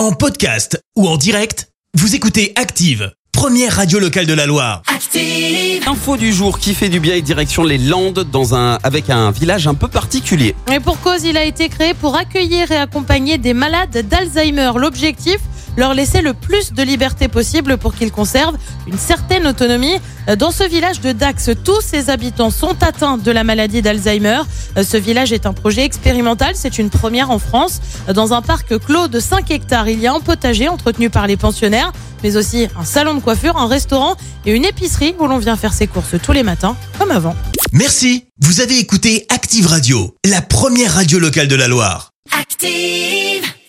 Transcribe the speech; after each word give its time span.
En 0.00 0.12
podcast 0.12 0.82
ou 0.96 1.06
en 1.06 1.18
direct, 1.18 1.68
vous 1.92 2.14
écoutez 2.14 2.54
Active, 2.56 3.12
première 3.32 3.76
radio 3.76 3.98
locale 3.98 4.24
de 4.24 4.32
la 4.32 4.46
Loire. 4.46 4.80
Active. 4.86 5.86
Info 5.86 6.16
du 6.16 6.32
jour 6.32 6.58
qui 6.58 6.72
fait 6.72 6.88
du 6.88 7.00
bien 7.00 7.16
et 7.16 7.20
direction 7.20 7.64
les 7.64 7.76
Landes 7.76 8.20
dans 8.32 8.54
un, 8.54 8.78
avec 8.82 9.10
un 9.10 9.30
village 9.30 9.66
un 9.66 9.74
peu 9.74 9.88
particulier. 9.88 10.54
Et 10.72 10.80
pour 10.80 10.98
cause, 11.02 11.24
il 11.24 11.36
a 11.36 11.44
été 11.44 11.68
créé 11.68 11.92
pour 11.92 12.16
accueillir 12.16 12.72
et 12.72 12.78
accompagner 12.78 13.36
des 13.36 13.52
malades 13.52 14.08
d'Alzheimer. 14.08 14.70
L'objectif 14.76 15.38
leur 15.76 15.94
laisser 15.94 16.22
le 16.22 16.34
plus 16.34 16.72
de 16.72 16.82
liberté 16.82 17.28
possible 17.28 17.78
pour 17.78 17.94
qu'ils 17.94 18.12
conservent 18.12 18.56
une 18.86 18.98
certaine 18.98 19.46
autonomie. 19.46 19.96
Dans 20.38 20.50
ce 20.50 20.64
village 20.64 21.00
de 21.00 21.12
Dax, 21.12 21.50
tous 21.64 21.80
ses 21.80 22.10
habitants 22.10 22.50
sont 22.50 22.82
atteints 22.82 23.18
de 23.18 23.30
la 23.30 23.44
maladie 23.44 23.82
d'Alzheimer. 23.82 24.42
Ce 24.82 24.96
village 24.96 25.32
est 25.32 25.46
un 25.46 25.52
projet 25.52 25.84
expérimental, 25.84 26.52
c'est 26.54 26.78
une 26.78 26.90
première 26.90 27.30
en 27.30 27.38
France. 27.38 27.80
Dans 28.12 28.32
un 28.32 28.42
parc 28.42 28.78
clos 28.78 29.08
de 29.08 29.20
5 29.20 29.50
hectares, 29.50 29.88
il 29.88 30.00
y 30.00 30.06
a 30.06 30.12
un 30.12 30.20
potager 30.20 30.68
entretenu 30.68 31.10
par 31.10 31.26
les 31.26 31.36
pensionnaires, 31.36 31.92
mais 32.22 32.36
aussi 32.36 32.68
un 32.78 32.84
salon 32.84 33.14
de 33.14 33.20
coiffure, 33.20 33.56
un 33.56 33.68
restaurant 33.68 34.16
et 34.46 34.52
une 34.52 34.64
épicerie 34.64 35.14
où 35.18 35.26
l'on 35.26 35.38
vient 35.38 35.56
faire 35.56 35.72
ses 35.72 35.86
courses 35.86 36.14
tous 36.22 36.32
les 36.32 36.42
matins, 36.42 36.76
comme 36.98 37.10
avant. 37.10 37.34
Merci, 37.72 38.24
vous 38.40 38.60
avez 38.60 38.78
écouté 38.78 39.26
Active 39.28 39.66
Radio, 39.66 40.14
la 40.24 40.42
première 40.42 40.94
radio 40.94 41.18
locale 41.18 41.48
de 41.48 41.56
la 41.56 41.68
Loire. 41.68 42.10
Active. 42.38 43.49